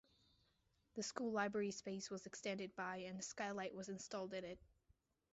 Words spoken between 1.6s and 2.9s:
space was extended